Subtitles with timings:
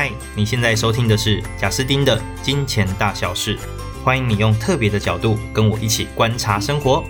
[0.00, 3.58] 嗨，你现在收听的是贾斯丁的金钱大小事，
[4.04, 7.02] 欢迎你用特别的角度跟我一起观察生活。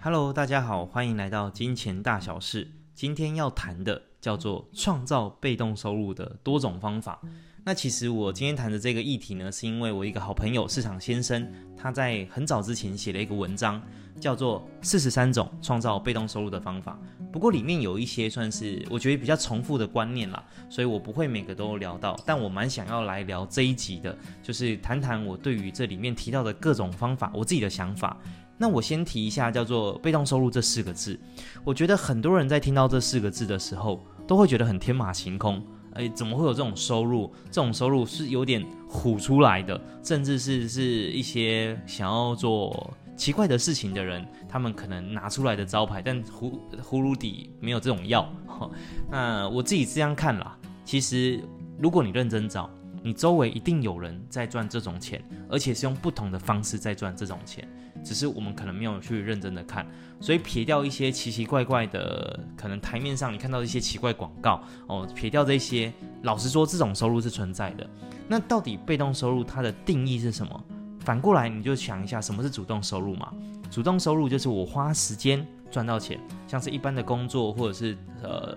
[0.00, 2.72] Hello，大家好，欢迎来到金钱大小事。
[2.92, 7.20] 今天要谈的叫做创造被动收入的多种方法。
[7.68, 13.78] 那其实我今天谈的这个议题呢，是因为我一个好朋友市场先生，他在很早之前写了一个文章，
[14.18, 16.98] 叫做《四十三种创造被动收入的方法》。
[17.30, 22.18] 不过里面有一些算是我觉得比较重复的观念啦，所以我不会每个都聊到。
[22.24, 28.16] 但我蛮想要来聊这一集的，就是谈谈我对于这里面提到的各种方法，我自己的想法。
[28.56, 31.20] 那我先提一下叫做被动收入这四个字，
[31.64, 35.62] 我觉得很多人在听到这四个字的时候，都会觉得很天马行空。
[35.98, 37.30] 诶，怎么会有这种收入？
[37.50, 48.32] 这种收入是有点唬出来的，甚至是是一些想要做奇怪的事情的人，他们可能拿出来的招牌，但葫葫芦底没有这种药。
[49.10, 51.42] 那我自己这样看啦，其实
[51.78, 52.70] 如果你认真找，
[53.02, 57.66] 你周围一定有人在赚这种钱，而且是用不同的方式在赚这种钱。
[58.04, 59.84] 只是我们可能没有去认真的看，
[60.20, 67.88] 所以撇掉一些奇奇怪怪的，可能台面上你看到一些奇怪广告哦，撇掉这些，老实说，这种收入是存在的。
[68.28, 70.64] 那到底被动收入它的定义是什么？
[71.00, 73.32] 反过来你就想一下，什么是主动收入嘛？
[73.68, 78.56] 主动收入就是我花时间赚到钱，像是一般的工作或者是呃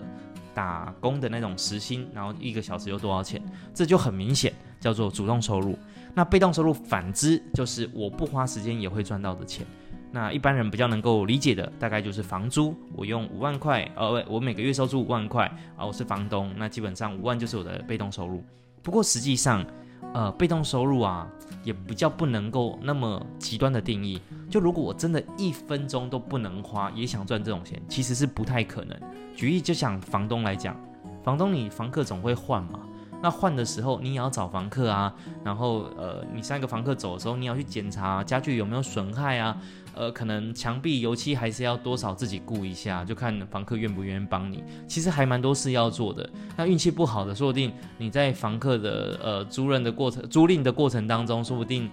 [0.53, 3.41] 打工的那种时薪，然后一个小时又多少钱，
[3.73, 5.77] 这就很明显叫做主动收入。
[6.13, 9.65] 那被动收入反之就是我不花时间也会赚到的钱。
[10.11, 15.45] 那一般人比较能够理解的大概就是房租，我用五万块，呃，我每个月收租五万块
[15.77, 18.43] 啊，我是房东，那基本上五万就是我的被动收入。
[18.83, 19.65] 不过实际上，
[20.13, 21.27] 呃，被动收入啊，
[21.63, 24.21] 也比较不能够那么极端的定义。
[24.49, 28.97] 就如果我真的一分钟都不能花，也想赚这种钱，其实是不太可能。
[29.35, 30.75] 举例就想房东来讲，
[31.23, 32.79] 房东你房客总会换嘛。
[33.21, 39.55] 那换的时候，你也要找房客啊，然后呃，你三个房客走的时候，你要去检查家具有没有损害啊，
[39.93, 44.63] 呃，可能墙壁油漆还是要多少自己顾一下，就看房客愿不愿意帮你。
[44.87, 46.27] 其实还蛮多事要做的。
[46.57, 51.89] 那运气不好的，说不定你在房客的呃租赁的过程、租赁的过程当中，说不定。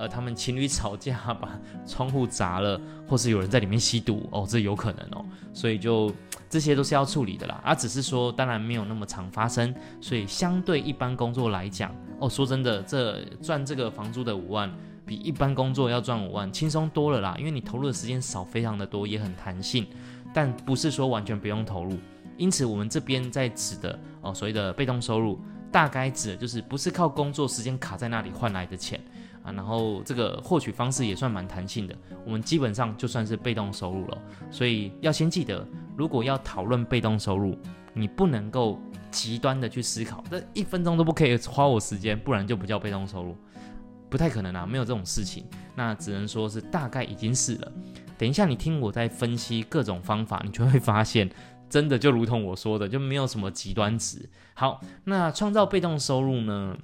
[0.00, 5.22] 呃，他们情侣吵架，把 窗户砸了，或是有人在里面吸毒哦，这有可能哦，
[5.52, 6.10] 所以就
[6.48, 7.60] 这些都是要处理的啦。
[7.62, 14.74] 啊、只是说，当然没有那么常发生，所以相对一般工作来讲，哦，说真的，这赚这个房租的五万，
[15.04, 19.86] 比一般工作要赚五万轻松多了啦，因为你投入的时间少非常的多，也很弹性，
[20.32, 21.98] 但不是说完全不用投入。
[22.38, 25.38] 因此，我们这边在指的哦，所谓的被动收入，
[25.70, 28.98] 大概指的就是不是靠工作时间卡在那里换来的钱。
[29.42, 34.18] 啊，然后这个获取方式也算蛮弹性的，我们基本上就算是被动收入了。
[34.50, 37.56] 所以要先记得，如果要讨论被动收入，
[37.94, 38.78] 你不能够
[39.10, 43.36] 极端的去思考，这一分钟都不可以花我时间，不然就不叫被动收入，
[44.08, 45.44] 不太可能啊，没有这种事情。
[45.74, 47.72] 那只能说是大概已经是了。
[48.18, 51.30] 等一下你听我在分析各种方法，你就会发现，
[51.70, 54.28] 真的就如同我说的，就没有什么极端值。
[54.52, 56.76] 好，那创造被动收入呢，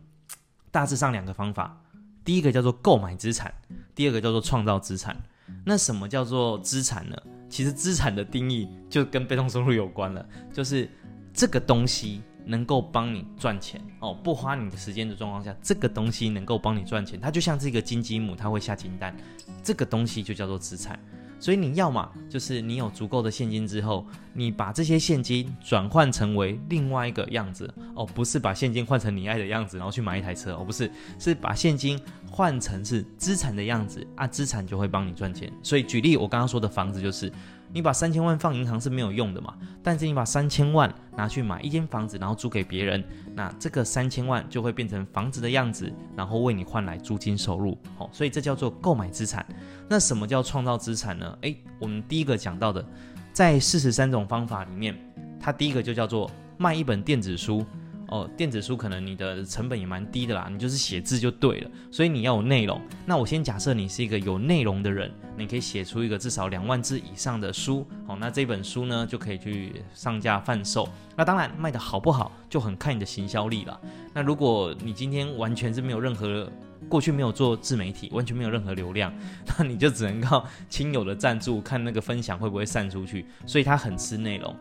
[0.71, 1.83] 大致上两个方法。
[2.27, 3.55] 第一个叫做购买资产，
[3.95, 5.17] 第二个叫做创造资产。
[5.65, 7.17] 那什么叫做资产呢？
[7.49, 10.91] 其实资产的定义就跟被动收入有关了，就是
[11.33, 19.17] 这个东西能够帮你赚钱哦，不花你的时间的状况下，这个东西能够帮你赚钱，它就像这个金鸡母，它会下金蛋，
[19.63, 20.99] 这个东西就叫做资产。
[21.39, 35.53] 所以你要嘛，就是你有足够的现金之后，你把这些现金转换成为另外一个样子哦，不是把现金换成你爱的样子，然后去买一台车哦，不是，是把现金换成是资产的样子啊，资产就会帮你赚钱。
[35.63, 37.31] 所以举例，我刚刚说的房子就是。
[37.77, 39.53] 你把三千万放银行是没有用的嘛？
[39.83, 43.05] 但是你把三千万拿去买一间房子，然后租给别人，
[43.35, 47.77] 那这个三千万就会变成房子的样子，然后为你换来租金收入。
[47.99, 49.45] 好，所以这叫做购买资产。
[49.91, 51.37] 那什么叫创造资产呢？
[51.43, 52.83] 诶，我们第一个讲到的，
[53.31, 54.99] 在四十三种方法里面，
[55.39, 57.63] 它第一个就叫做卖一本电子书。
[58.09, 62.81] 哦，电子书可能你的成本也蛮低的啦，你就是写字就对了，所以你要有内容。
[63.05, 70.89] 那我先假设你是一个有内容的人，你可以写出一个至少两万字以上的书，好，那这本书呢就可以去上架贩售。
[71.17, 73.81] 那当然卖得好不好就很看你的行销力了。
[74.15, 76.51] 那如果你今天完全是没有任何
[76.89, 79.13] 过去没有做自媒体，完全没有任何流量，
[79.59, 84.55] 那你就只能靠亲友的赞助，看那个分享会不会散出去，所以它很吃内容。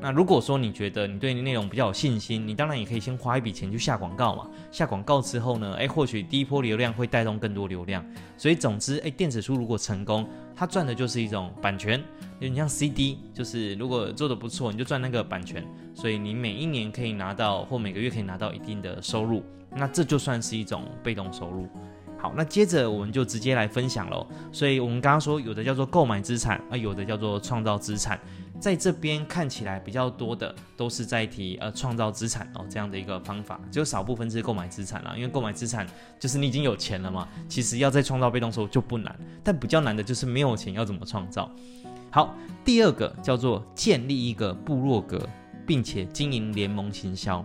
[0.00, 4.48] 那如果说你觉得你对内容比较有信心，你当然也可以先花一笔钱去下广告嘛。
[4.70, 8.04] 下广告之后呢，诶，或许第一波流量会带动更多流量。
[8.36, 12.00] 所以总之，诶，电子书如果成功，它赚的就是一种版权。
[12.38, 15.66] 你像 CD，就是如果做的不错，你就赚那个版权。
[15.94, 19.42] 所以你每一年可以拿到，或每个月可以拿到一定的收入，
[19.74, 21.66] 那这就算是一种被动收入。
[22.20, 24.26] 好，那接着我们就直接来分享喽。
[24.50, 28.18] 所以我们刚刚说，有的叫做购买资产，啊，有的叫做创造资产。
[28.60, 35.86] 在这边看起来比较多的都是在提呃创造资产哦这样的一个方法，只有少部分是购买资产啦，因为购买资产
[36.18, 41.50] 就是你已经有钱了嘛，其实要再创造被动收入就不难，但比较难的就是没有钱要怎么创造。
[42.10, 42.34] 好，
[42.64, 45.28] 第二个叫做建立一个部落格，
[45.66, 47.44] 并且经营联盟行销。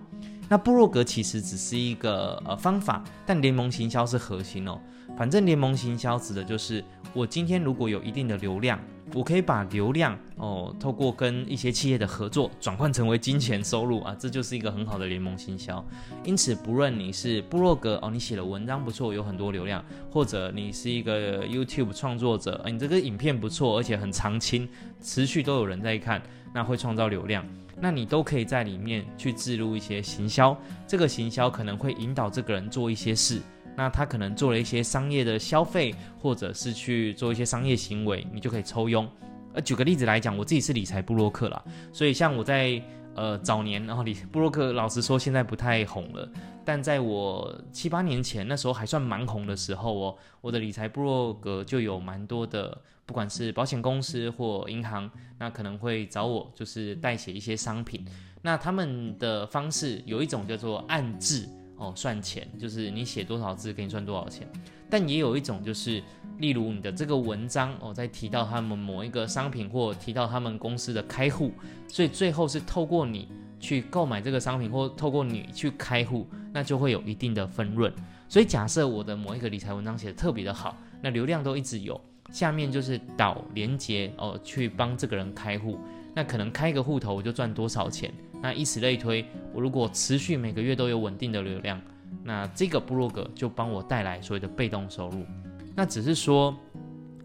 [0.53, 4.79] 那部落格其实只是一个呃方法，但联盟行销是核心哦。
[5.17, 8.79] 反正联盟行销指的就是我今天如果有一定的流量。
[9.15, 15.83] 我可以把流量哦，透过跟一些企业的合作转换成为金钱收入啊，这就是一个很好的联盟行销。
[16.23, 24.67] 因此，不论你是部落格哦，你写的文章不错，有很多流量，或者你是一个 YouTube 创作者，你这个影片不错，而且很长青，
[25.01, 26.19] 持续都有人在看，
[26.51, 27.45] 那会创造流量，
[27.79, 33.41] 那你都可以在里面去置入一些行销，这个行销可能会引导这个人做一些事。
[33.75, 39.09] 那他可能做了一些商业的消费，或者是去做一些商业行为，你就可以抽佣。
[39.53, 42.81] 呃，举个例子来讲，我自己是理财部落客啦，所以像我在
[43.15, 46.29] 呃早年，然后理布洛克，老实说现在不太红了，
[46.65, 58.05] 但在我七八年前那时候还算蛮红的时候哦，我的理财部落格就有蛮多的，不管是保险公司或银行，那可能会找我，就是代写一些商品。
[58.41, 61.47] 那他们的方式有一种叫做按字。
[61.75, 64.47] 哦，算钱就是你写多少字给你赚多少钱，
[64.89, 66.01] 但也有一种就是，
[66.37, 71.51] 例如你的这个文章哦，在提到他们某一个商品或提到他们公司的开户，
[71.87, 73.27] 所以最后是透过你
[73.63, 77.91] 去购买这个商品或透过你去开户，那就会有一定的分润。
[78.27, 81.99] 所以假设我的某一个理财文章写得特别的好，那流量都一直有，
[82.29, 85.79] 下面就是导连接哦，去帮这个人开户，
[86.13, 88.13] 那可能开一个户头我就赚多少钱。
[88.41, 91.79] 那以此类推，我如果持续每个月都有稳定的流量，
[92.21, 95.25] 那这个部落格就帮我带来所谓的被动收入。
[95.73, 96.53] 那只是说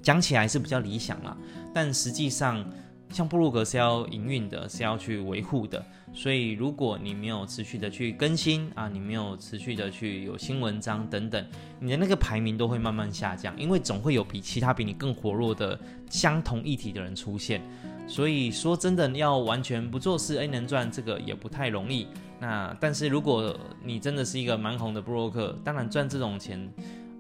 [0.01, 1.37] 讲起来是比较理想啦，
[1.75, 2.65] 但实际上
[3.11, 5.85] 像布鲁格是要营运的，是要去维护的。
[6.13, 11.45] 所以如果你没有持续的去更新啊，你没有持续的去有新文章等等，
[11.81, 15.79] 你的那个排名都会慢慢下降，因为总会有比其他比你更活络的
[16.09, 17.61] 相同议题的人出现。
[18.07, 22.07] 所以说真的要完全不做事，哎，能赚这个也不太容易。
[22.41, 26.73] 那但是如果你真的是一个蛮红的部落客，当然赚这种钱，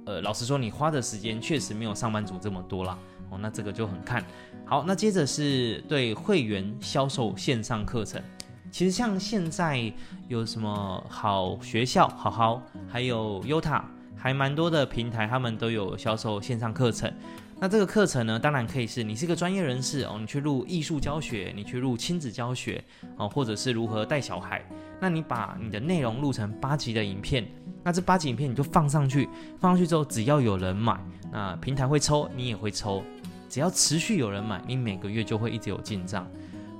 [0.06, 2.98] 呃，老实说你花的时间确实没有上班族这么多啦。
[3.30, 4.24] 哦，那这个就很看。
[4.68, 8.22] 好，那接着是对会员销售线上课程。
[8.70, 9.90] 其实像现在
[10.28, 13.82] 有什么好学校、好好，还有优塔
[14.14, 17.10] 还蛮多的平台，他们都有销售线上课程。
[17.58, 22.84] 那这个课程呢，当然可以是你是一个专业人士哦，你去录艺术教学，你去录亲子教学
[23.16, 24.62] 哦，或者是如何带小孩。
[25.00, 27.48] 那你把你的内容录成八集的影片，
[27.82, 29.26] 那这八集影片你就放上去，
[29.58, 31.00] 放上去之后，只要有人买，
[31.32, 33.02] 那平台会抽，你也会抽。
[33.48, 36.30] 只要持续有人买，你每个月就会一直有进账。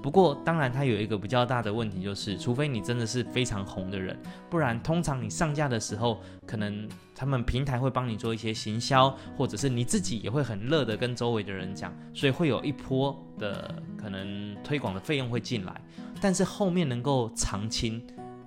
[0.00, 4.16] 不过，当然它有一个比较大的问题，就是除非你真的是非常红的人，
[4.48, 15.80] 不然通常你上架的时候，可能他们平台会帮你做一些行销，或者是你自己也会很乐的跟周围的人讲，所以会有一波的可能推广的费用会进来。
[16.20, 18.00] 但是后面能够长青，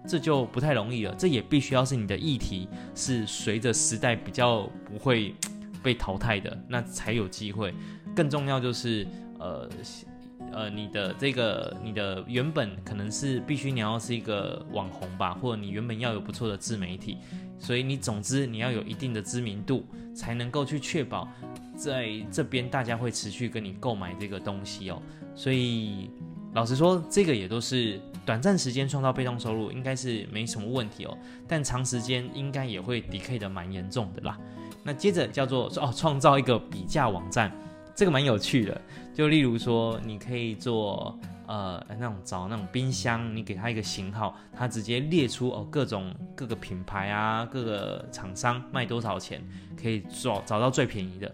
[0.07, 1.13] 这就不太容易了。
[1.15, 5.36] 这也必须要是你的议题是随着时代比较不会
[5.84, 7.74] 被淘汰的，那才有机会。
[8.15, 9.06] 更重要就是
[9.39, 9.70] 呃。
[10.51, 17.20] 呃，你的这个，你的原本可能是必须你要是一个网红吧，或者你原本要有不错的自媒体，
[17.60, 21.25] 所以你总之你要有一定的知名度，才能够去确保
[21.77, 25.01] 在这边大家会持续跟你购买这个东西哦。
[25.36, 26.10] 所以
[26.53, 31.15] 老实说，这个也都是短暂时间创造被动收入，应该是没什么问题哦。
[31.48, 34.38] 但长时间应该也会 decay 的蛮严重的啦。
[34.84, 37.56] 那接着叫做哦，创造一个比价网站。
[37.95, 38.81] 这个蛮有趣的，
[39.13, 41.17] 就例如说，你可以做
[41.48, 49.43] 呃那种找那种冰箱，你给它一个型号，它直接列出哦各种各个品牌啊，各个厂商卖多少钱，
[49.79, 51.31] 可以找找到最便宜的。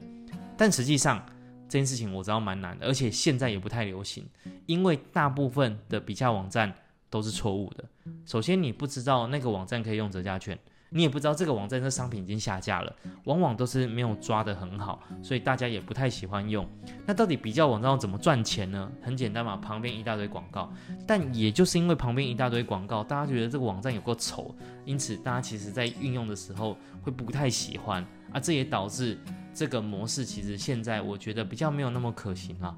[0.58, 1.24] 但实际上
[1.70, 4.28] 这件事情我知道蛮难的，而且现在也不太流行，
[4.66, 6.74] 因为大部分的比价网站
[7.10, 7.86] 都是错误的。
[8.26, 10.58] 首先，你不知道那个网站可以用折价券，
[10.90, 16.68] 你也不知道这个网站的商品已经下架了，往往都是没有抓得很好，所以大家也不太喜欢用。
[17.06, 18.90] 那到底比较网站要怎么赚钱呢？
[19.02, 20.72] 很简单嘛，旁边一大堆广告。
[21.06, 28.40] 但也就是因为旁边一大堆广告，大家觉得这个网站有够丑，因此大家其实在运用的时候会不太喜欢啊。
[28.40, 29.18] 这也导致
[29.54, 32.76] 这个模式其实现在我觉得比较没有那么可行了。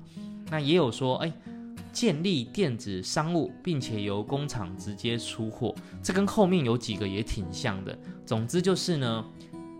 [0.50, 1.32] 那也有说，哎。
[1.92, 7.98] 建立电子商务，并且由工厂直接出货，这跟后面有几个也挺像的。
[8.26, 9.26] 总之就是呢，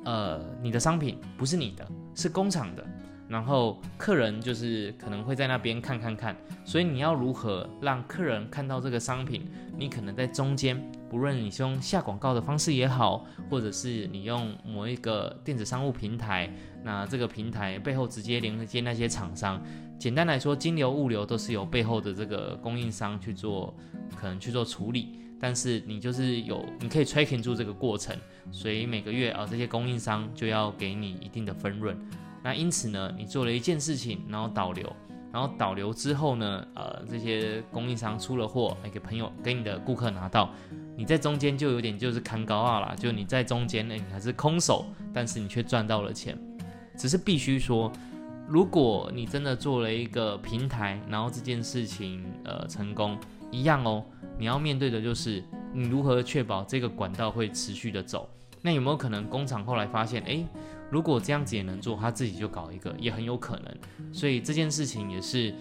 [0.06, 2.86] 呃，你的商品不是你的，是工厂的，
[3.28, 6.36] 然后客人就是可能会在那边看看看，
[6.66, 9.46] 所以你要如何让客人看到这个商品？
[9.78, 10.78] 你可能在中间，
[11.10, 19.62] 不论你是用下广告的方式也好，或者是你用某一个电子商务平台，那这个平台背后直接连接那些厂商。
[20.00, 23.76] 简单来说，金流、物流都是由背后的这个供应商去做，
[24.16, 25.20] 可能去做处理。
[25.42, 28.16] 但是你就是有，你可以 tracking 住这个过程，
[28.50, 31.98] 所以每个月啊，这些供应商就要给你一定的分润。
[32.42, 34.90] 那因此呢，你做了一件事情，然后导流，
[35.34, 40.50] 然后导流之后呢，呃，这些供应商出了货，给朋友、给你的顾客拿到，
[40.96, 46.38] 你在中间就有点就是看高傲啦，就你在中间呢，你还是空手，但是你却赚到了钱。
[46.98, 47.92] 只是必须说。
[48.50, 53.16] 如果你真的做了一个平台，然后这件事情呃成功，
[53.52, 54.04] 一样哦，
[54.40, 58.28] 你要面对的就是你如何确保这个管道会持续的走。
[58.62, 60.48] 那有没有可能工厂后来发现，诶，
[60.90, 63.78] 如果这样子也能做，他自己就搞一个，也很有可能。
[64.12, 65.54] 所以这件事情也是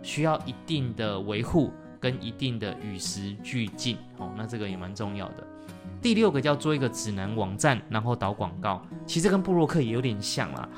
[0.00, 4.32] 需要一定的维护跟一定的与时俱进哦。
[4.36, 5.44] 那这个也蛮重要的。
[6.00, 10.68] 第六个叫做一个指南网站，然后导广告，其实跟布洛克也有点像啦。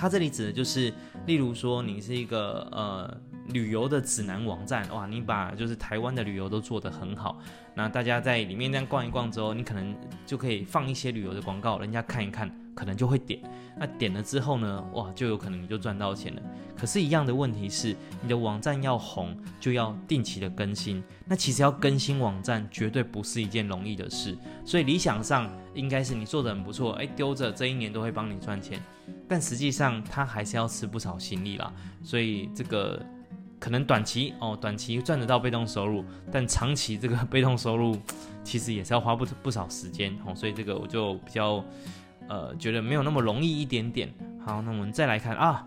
[0.00, 0.90] 它这里指的就是，
[1.26, 7.38] 例如说你是一个呃旅游的指南网站，哇，你把就是台湾的旅游都做得很好，
[7.74, 13.42] 那大家在里面这样逛一逛之后，你可能就可以放一些旅游的广告，人家看一看，可能就会点，
[13.78, 16.40] 那点了之后呢，哇，就有可能你就赚到钱了。
[16.74, 21.04] 可是，一样的问题是，你的网站要红，就要定期的更新。
[21.26, 24.34] 那其实要更新网站，绝对不是一件容易的事。
[24.64, 28.82] 所以理想上应该是你做的很不错，哎，丢着这一年都会帮你赚钱。
[29.28, 31.72] 但实际上，它还是要吃不少心力啦。
[32.02, 33.00] 所以这个
[33.58, 37.96] 可能短期哦，短期赚得到被动收入，但长期这个被动收入
[38.42, 40.34] 其实也是要花不不少时间哦。
[40.34, 41.64] 所以这个我就比较
[42.28, 44.12] 呃觉得没有那么容易一点点。
[44.44, 45.64] 好，那我们再来看啊。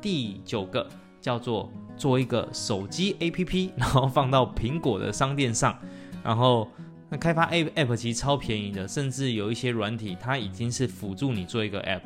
[0.00, 0.88] 第九个
[1.20, 5.76] 叫做做一个手机 APP， 然后放到苹果的商店上，
[6.22, 6.68] 然后
[7.08, 12.02] 那开发 a App 其实超便宜的，甚至有一些软体它已经是辅助你做一个 App。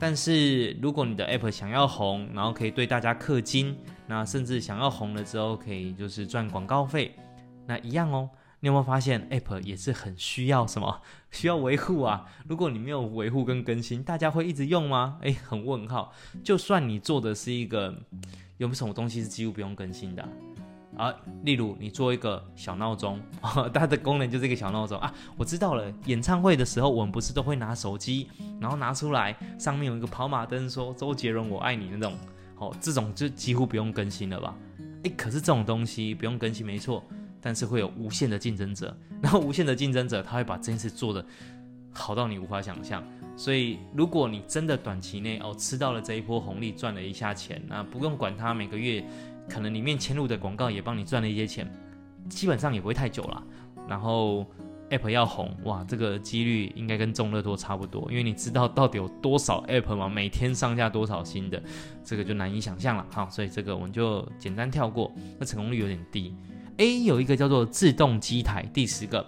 [0.00, 3.76] 但是如果你的 App 想要红，然后可以对大家氪金，
[4.06, 7.14] 那甚至想要红了之后可以就是赚广告费，
[7.66, 8.28] 那一样哦。
[8.62, 11.00] 你有没有发现，App 也是很需要什么？
[11.30, 12.26] 需要维护啊！
[12.46, 15.18] 如果你没有维护跟更新，大家会一直用吗？
[15.22, 16.12] 诶，很问号。
[16.44, 17.94] 就算你做的是一个，
[18.58, 20.28] 有没有什么东西是几乎不用更新的？
[21.00, 21.14] 啊
[21.44, 23.20] 例如你做一个小闹钟，
[23.72, 25.12] 它的功能就是一个小闹钟啊。
[25.36, 28.28] 我知道了，演唱会的时候，我们不是都会拿手机，
[28.60, 32.14] 然后拿出来，上面有一个跑马灯，说周杰伦我爱你那种，
[32.58, 34.54] 哦，这种就几乎不用更新了吧？
[35.04, 37.02] 诶，可是这种东西不用更新，没错。
[37.42, 41.24] 但是会有无限的竞争者， 然后无限的竞争者，他会把这件事做得
[41.90, 43.02] 好到你无法想象。
[43.34, 49.02] 所以，如果你真的短期内哦吃到了这一波红利，赚了一下钱，那不用管它每个月
[49.50, 51.68] 可能里面嵌入的广告也帮你赚了一些钱，
[52.28, 53.42] 基本上也不会太久了。
[53.88, 54.46] 然后
[54.90, 60.08] ，App 要红哇，这个几率应该跟中乐多差不多，因为你知道到底有多少 App 吗？
[60.08, 61.60] 每天上架多少新的，
[62.04, 63.04] 这个就难以想象了。
[63.10, 66.32] 好，所以这个我们就简单跳过，那成功率有点低。
[66.76, 69.26] A 有一个叫做自动机台，第十个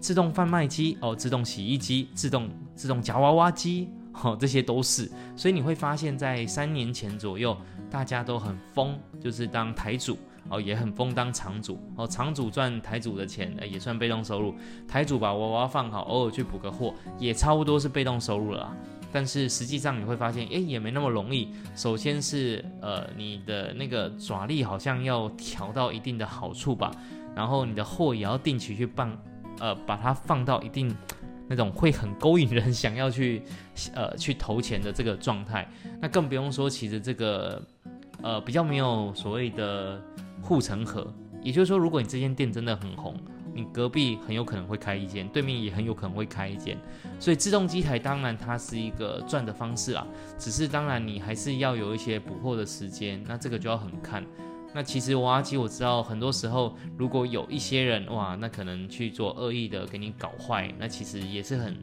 [0.00, 3.88] 自动贩卖机哦，自动洗衣机、自动自动夹娃娃机，
[4.22, 5.10] 哦，这些都是。
[5.36, 7.56] 所以你会发现在三年前左右，
[7.94, 14.52] 大家都很疯，就是当台主哦，也很疯当场主哦，场主赚台主的钱，也算被动收入。
[14.88, 18.76] 台主把娃娃放好，偶尔去补个货，也差不多是被动收入了。
[19.12, 21.50] 但是实际上你会发现，诶，也没那么容易。
[21.76, 26.90] 首先是，呃，你的那个爪力好像要调到一定的好处吧，
[27.36, 29.16] 然后你的货也要定期去办，
[29.60, 30.92] 呃，把它放到一定
[31.48, 33.42] 那种会很勾引人想要去，
[33.94, 35.68] 呃，去投钱的这个状态。
[36.00, 37.62] 那更不用说，其实这个，
[38.22, 40.02] 呃，比较没有所谓的
[40.42, 41.12] 护城河。
[41.42, 43.14] 也就是说，如果你这间店真的很红。
[43.56, 46.76] 你隔壁很有可能会开一间，对面也很有可能会开一间，
[47.20, 50.04] 所以自动机台当然它是一个赚的方式啊，
[50.36, 54.24] 只是当然你还是要有一些补货的时间，那这个就要很看。
[54.74, 61.76] 那其实娃娃机我知道，很多时候如果有一些人哇，那可能去做恶意的给你搞坏，那其实也是很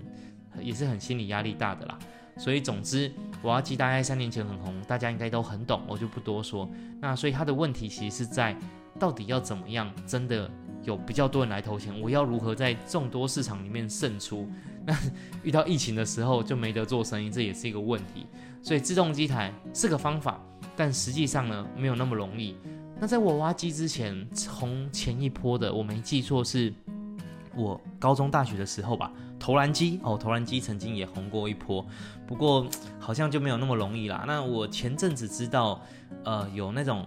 [0.60, 1.98] 也是很心理压力大的啦。
[2.38, 3.10] 所以总之，
[3.44, 6.70] 娃娃机大概三年前很红，大家应该都很懂，我就不多说。
[7.00, 8.58] 那所以他的问题其实是在
[9.00, 10.52] 到底要怎么样，真的
[10.84, 14.50] 有比较多人来投钱，我要如何在众多市场里面胜出？
[14.86, 14.94] 那
[15.44, 18.26] 遇到疫情的时候就没得做生意，这也是一个问题。
[18.62, 20.40] 所以自动机台是个方法，
[20.76, 22.58] 但实际上呢，没有那么容易。
[23.02, 26.72] 那在我挖机之前，从前一波的，我没记错是。
[27.54, 31.86] 我高中、大学的时候吧，投篮机哦，投篮机曾经也红过一波，
[32.26, 32.66] 不过
[32.98, 34.24] 好像就没有那么容易啦。
[34.26, 35.82] 那我前阵子知道，
[36.24, 37.06] 呃，有那种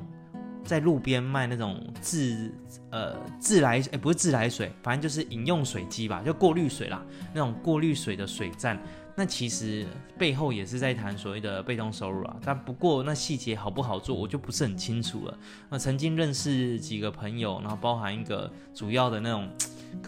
[0.63, 2.53] 在路边卖那种自
[2.91, 8.79] 呃自来，哎，不是自来水，反正就是饮用水机吧，就过滤水啦，那种过滤水的水站。
[9.17, 9.87] 那其实
[10.19, 15.39] 背后也是在谈所谓的被动收入啊，但不过那细节好不好做，我就不是很清楚了。
[15.71, 19.49] 那曾经认识几个朋友，然后包含一个主要的那种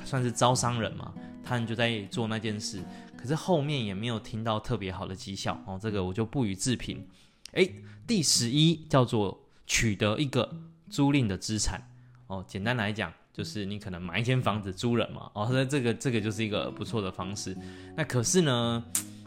[0.05, 2.83] 算是招商人嘛，他们就在做那件事，
[3.17, 7.07] 可是后面也没有听到特别好的绩效哦，这个我就不予置评。
[7.53, 7.77] 诶，
[8.09, 10.53] 第十一叫做取得一个
[10.91, 11.89] 租赁的资产
[12.27, 13.13] 哦，简单来讲。
[13.37, 17.55] 就是你可能买一间房子租人嘛，哦，那这个这个就是一个不错的方式。
[17.95, 18.83] 那可是呢，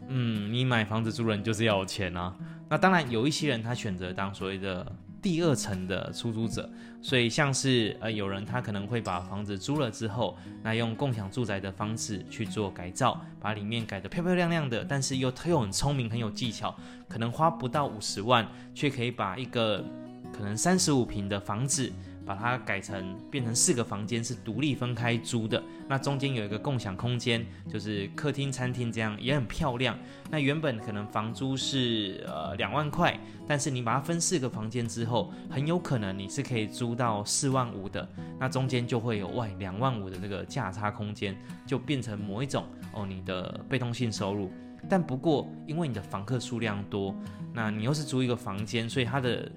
[0.08, 2.36] 嗯，你买房子租人就是要有钱啊。
[2.68, 6.68] 那当然有一些人他选择当所谓的第二层的出租者，
[7.04, 16.76] 所以像是呃有人他可能会把房子租了之后，那用共享住宅的方式去做改造，把里面改得漂漂亮亮的，但是又他又很聪明很有技巧，
[17.08, 19.86] 可能花不到五十万，却可以把一个
[20.36, 21.94] 可能三十五平的房子。
[22.30, 29.98] 把它改成变成四个房间是独立分开租的，那中间有一个共享空间，就是客厅、餐厅这样也很漂亮。
[30.30, 38.08] 那原本可能房租是呃两万块，但是你把它分四个房间之后，很有可能你是可以租到四万五的。
[38.40, 44.52] 那中间就会有外两万五的这个价差空间，就变成某一种哦你的被动性收入。
[44.88, 47.16] 但不过因为你的房客数量多，
[47.52, 49.52] 那你又是租一个房间，所以它的。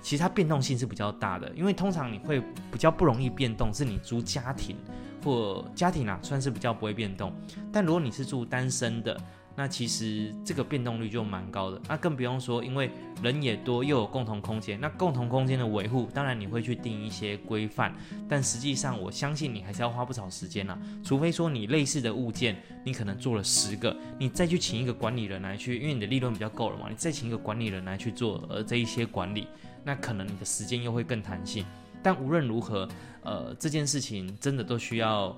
[0.00, 2.40] 其实它变动性是比较大的，因为通常你会
[2.70, 4.76] 比较不容易变动，是你租家庭
[5.24, 7.32] 或家庭啊，算是比较不会变动。
[7.72, 9.20] 但如果你是住单身的，
[9.56, 11.82] 那其实这个变动率就蛮高的。
[11.88, 12.88] 那更不用说，因为
[13.20, 17.92] 人也多，又有共同空间，那共同空间的维护，当然你会去定一些规范，
[18.28, 20.78] 但实际上我相信你还是要花不少时间啦。
[21.02, 29.48] 除非说你类似的物件，你可能做了十个，你再去请一个管理人来去，因为你的利润比较够了嘛，你再请一个管理人来去做呃这一些管理。
[29.88, 31.64] 那可能你的时间又会更弹性，
[32.02, 32.86] 但无论如何，
[33.22, 35.34] 呃，这件事情真的都需要，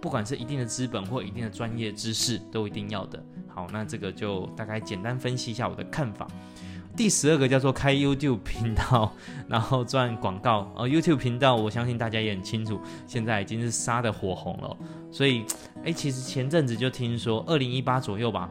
[0.00, 3.20] 不管是一定的资本或一定的专业知识，都一定要的。
[3.48, 6.28] 好，那这个就大概简单分析一下我的看法。
[6.96, 9.12] 第十二个叫做开 YouTube 频道，
[9.48, 10.72] 然后赚广告。
[10.76, 14.76] 呃，YouTube 频道我相信大家也很清楚，现在已经是杀得火红了。
[15.10, 15.44] 所以，
[15.82, 18.48] 诶，其实前阵子就听说，二零一八左右吧。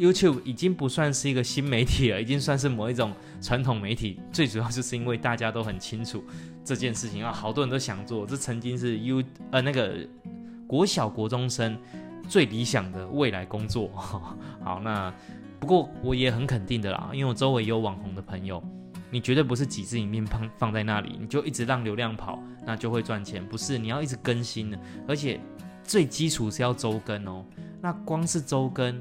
[0.00, 4.18] YouTube 已经不算是一个新媒体了，已经算是某一种传统媒体。
[4.32, 6.24] 最主要就是因为大家都很清楚
[6.64, 8.24] 这件事情啊，好多人都想做。
[8.26, 9.98] 这曾经是 U 呃那个
[10.66, 11.76] 国小国中生
[12.26, 13.90] 最理想的未来工作。
[14.64, 15.12] 好，那
[15.58, 18.62] 不过我也很肯定的啦，因为我周围有网红的朋友，
[19.10, 23.46] 你绝对不是几支影片放放在那里，你就一直让流量跑，那就会赚钱。
[23.46, 25.38] 不是，你要一直更新的，而且
[25.84, 27.44] 最基础是要周更哦。
[27.82, 28.98] 那光是周更。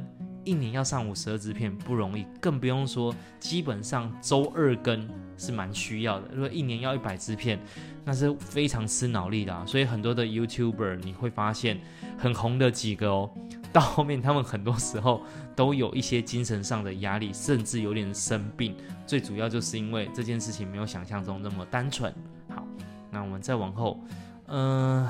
[0.49, 5.07] 一年要上五十二支片不容易，更不用说基本上周二更
[5.37, 6.27] 是蛮需要的。
[6.33, 7.59] 如果一年要一百支片，
[8.03, 9.63] 那是非常吃脑力的啊。
[9.67, 11.79] 所以很多的 YouTuber 你会发现
[12.17, 13.29] 很红的几个哦，
[13.71, 15.21] 到后面他们很多时候
[15.55, 18.75] 都有一些精神上的压力，甚至有点生病。
[19.05, 22.11] 最主要就是因为这件事情没有想象中那么单纯。
[22.49, 22.65] 好，
[23.11, 23.99] 那我们再往后，
[24.47, 25.07] 嗯、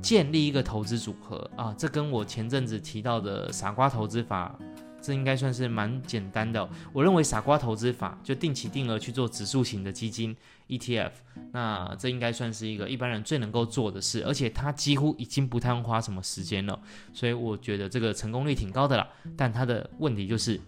[0.00, 4.58] 建立一个投资组合啊，这跟我前阵子提到的傻瓜投资法，
[5.02, 6.68] 这应该算是蛮简单的。
[6.92, 10.36] 我认为傻瓜投资法就定期定额去做指数型的基金
[10.68, 11.10] ETF，
[11.52, 16.78] 那这应该算是一个一般人最能够做的事，而且它几乎已经不太用花什么时间了，
[17.12, 19.08] 所以我觉得这个成功率挺高的啦。
[19.36, 20.60] 但它的问题就是，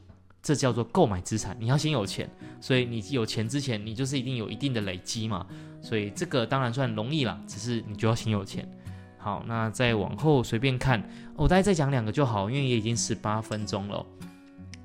[0.42, 2.28] 这叫做购买资产，你要先有钱，
[2.60, 5.46] 所以你有钱之前，你就是一定有一定的累积嘛，
[5.80, 8.68] 所以这个当然算容易啦，只是你就要先有钱。
[9.22, 11.00] 好，那再往后随便看，
[11.36, 14.04] 我大概再讲两个就好，因为也已经十八分钟了。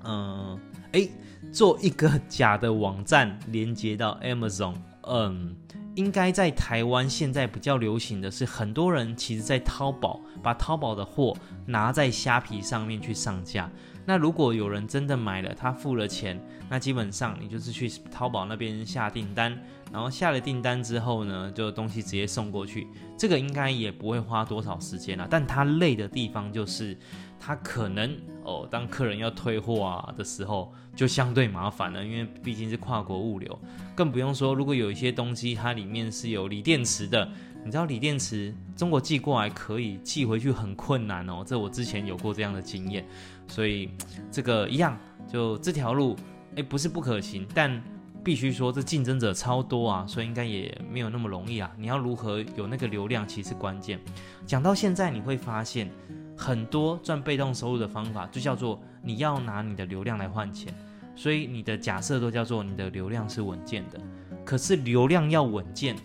[0.03, 0.59] 嗯，
[0.91, 1.09] 诶，
[1.51, 5.55] 做一个假的网站连接到 Amazon，嗯，
[5.95, 13.67] 应该在台湾现在比较流行的是，很多人其实在淘宝把淘宝的货拿在虾皮上面去上架。
[14.07, 25.27] 那如果有人真的买了，他付了钱，那基本上你就是去淘宝那边下订单，然后下了订单之后呢，就东西直接送过去，这个应该也不会花多少时间了。
[25.29, 26.97] 但它累的地方就是，
[27.37, 33.59] 它可能哦，当客人要退货啊的时候，就相对麻烦了，因为毕竟是跨国物流，
[33.93, 37.29] 更不用说如果有一些东西它里面是有锂电池的。
[37.63, 43.05] 你知道锂电池中国寄过来可以寄回去很困难哦，这我之前有过这样的经验，
[43.47, 43.89] 所以
[44.31, 46.15] 这个一样，就这条路，
[46.55, 47.83] 诶，不是不可行，但
[48.23, 51.69] 必须说这竞争者超多啊，所以应该也没有那么容易啊。
[51.77, 53.99] 你要如何有那个流量，其实关键。
[54.45, 55.89] 讲到现在，你会发现
[56.37, 60.73] 很多赚被动收入的方法，就叫做你要拿你的流量来换钱，
[61.15, 63.99] 所以你的假设都叫做你的流量是稳健的，
[64.45, 65.95] 可是流量要稳健。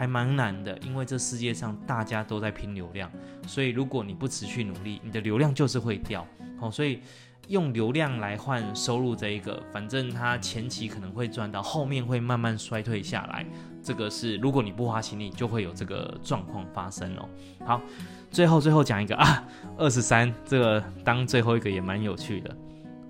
[0.00, 3.12] 还蛮难的，因为这世界上大家都在拼流量，
[3.46, 6.26] 所以如果你不持续努力，你的流量就是会掉。
[6.58, 7.00] 好，所以
[7.48, 13.44] 用流量来换收入这一个，反正它前期可能会赚到，后面会慢慢衰退下来。
[13.82, 17.28] 这个是如果你不花心力，就会有这个状况发生哦。
[17.66, 17.82] 好，
[18.30, 19.44] 最后最后讲一个啊，
[19.76, 22.56] 二十三这个当最后一个也蛮有趣的，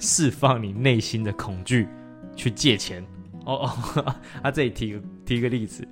[0.01, 1.87] 释放你内心的恐惧，
[2.35, 3.01] 去借钱。
[3.47, 5.87] 哦哦， 啊这里提个提个例子。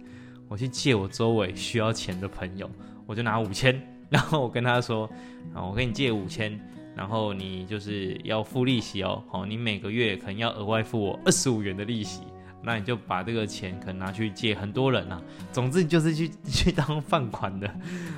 [0.49, 2.69] 我去借我周围需要钱的朋友，
[3.07, 5.09] 我就拿五千，然后我跟他说，
[5.55, 6.59] 啊，我跟你借五千，
[6.97, 12.23] 然后你就是要付利息哦，好，你每个月可能要额外付我二十五元的利息，
[12.63, 17.71] 那你就把这个钱可能拿去借很多人啊，总之你就是去 去当放款的，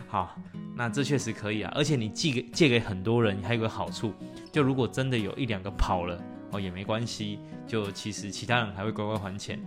[0.07, 0.37] 好，
[0.77, 4.15] 那这确实可以啊，而且你借给借给很多人，还有个好处，
[4.53, 6.17] 就如果真的有一两个跑了
[6.53, 9.61] 哦也没关系，就其实其他人还会乖乖还钱。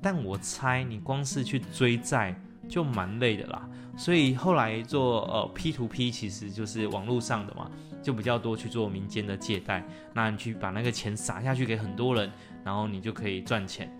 [0.00, 2.34] 但我猜你光是去追债
[2.68, 7.70] 就蛮累的啦，所以后来做呃 P to P 其实就是网络上的嘛，
[8.02, 9.82] 就比较多去做民间的借贷，
[10.12, 12.30] 那你去把那个钱撒下去给很多人，
[12.64, 13.90] 然后你就可以赚钱。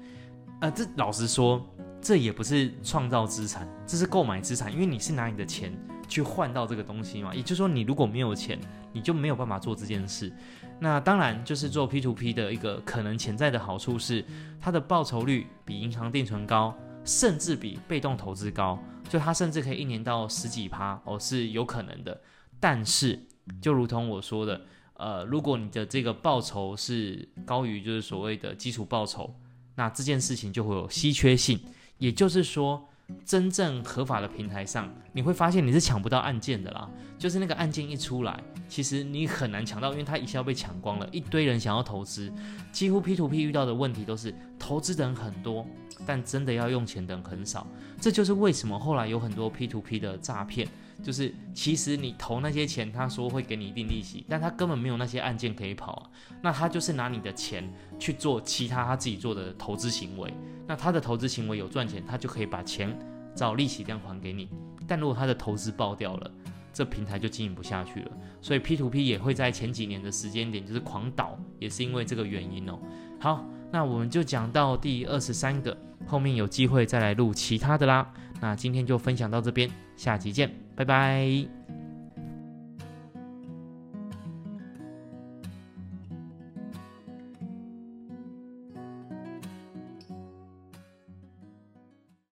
[0.61, 1.65] 呃，这老实说，
[2.01, 5.73] 这也不是创造资产，这是购买资产，因为你是拿你的钱
[6.09, 8.59] 去换到这个东西嘛，也就是说你如果没有钱，
[8.93, 10.33] 你就没有办法做这件事。
[10.81, 14.25] 那当然，就是做 P to P 的一个可能潜在的好处是，
[14.61, 22.19] 它的报酬率比银行定存高，甚至比被动投资高，就它甚至可以一年到十几趴哦，是有可能的。
[22.59, 23.21] 但是，
[23.61, 24.61] 就如同我说的，
[24.95, 29.35] 呃，如果你的这个报酬是高于就是所谓的基础报酬，
[29.75, 31.61] 那这件事情就会有稀缺性，
[31.99, 32.89] 也就是说。
[33.25, 36.89] 真正合法的平台上，你会发现你是抢不到案件的啦。
[37.19, 41.09] 就是那个案件一出来，其实你很难抢到，因为它一下被抢光了。
[41.11, 42.33] 一堆人想要投资，
[42.71, 45.67] 几乎 P2P 遇到的问题都是投资的人很多，
[46.07, 47.67] 但真的要用钱的人很少。
[48.01, 50.69] 这就是为什么后来有很多 P2P 的诈骗。
[51.01, 56.11] 就是其实你投那些钱，他说会给你一定利息，但他根本没有那些案件可以跑啊。
[56.43, 60.35] 那他就是拿你的钱去做其他他自己做的投资行为。
[60.67, 62.97] 那他的投资行为有赚钱，他就可以把钱
[63.39, 64.51] 照利息这样还给你。
[64.87, 66.31] 但如果他的投资爆掉了，
[66.73, 68.11] 这平台就经营不下去了。
[68.41, 72.79] 所以 P to P 也会在前几年的时间点就是狂倒，也是因为这个原因哦。
[73.21, 78.13] 好，那我们就讲到第二十三个，后面有机会再来录其他的啦。
[78.41, 80.51] 那今天就分享到这边，下集见。
[80.75, 81.58] 拜拜。